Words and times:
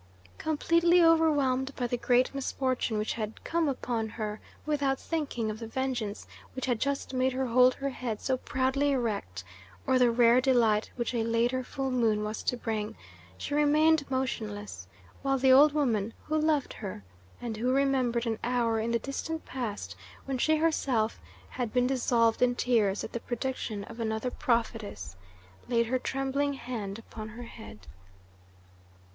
Completely 0.39 0.99
overwhelmed 1.03 1.75
by 1.75 1.85
the 1.85 1.95
great 1.95 2.33
misfortune 2.33 2.97
which 2.97 3.13
had 3.13 3.43
come 3.43 3.67
upon 3.69 4.09
her, 4.09 4.41
without 4.65 4.99
thinking 4.99 5.51
of 5.51 5.59
the 5.59 5.67
vengeance 5.67 6.25
which 6.55 6.65
had 6.65 6.79
just 6.79 7.13
made 7.13 7.33
her 7.33 7.45
hold 7.45 7.75
her 7.75 7.91
head 7.91 8.19
so 8.19 8.35
proudly 8.37 8.89
erect, 8.93 9.43
or 9.85 9.99
the 9.99 10.09
rare 10.09 10.41
delight 10.41 10.89
which 10.95 11.13
a 11.13 11.23
later 11.23 11.63
full 11.63 11.91
moon 11.91 12.23
was 12.23 12.41
to 12.41 12.57
bring, 12.57 12.97
she 13.37 13.53
remained 13.53 14.09
motionless, 14.09 14.87
while 15.21 15.37
the 15.37 15.51
old 15.51 15.71
woman, 15.71 16.15
who 16.25 16.35
loved 16.35 16.73
her 16.73 17.03
and 17.39 17.57
who 17.57 17.71
remembered 17.71 18.25
an 18.25 18.39
hour 18.43 18.79
in 18.79 18.89
the 18.89 18.97
distant 18.97 19.45
past 19.45 19.95
when 20.25 20.39
she 20.39 20.55
herself 20.57 21.19
had 21.49 21.71
been 21.71 21.85
dissolved 21.85 22.41
in 22.41 22.55
tears 22.55 23.03
at 23.03 23.13
the 23.13 23.19
prediction 23.19 23.83
of 23.83 23.99
another 23.99 24.31
prophetess, 24.31 25.15
laid 25.69 25.85
her 25.85 25.99
trembling 25.99 26.53
hand 26.53 26.97
upon 26.97 27.29
her 27.29 27.43
head. 27.43 27.85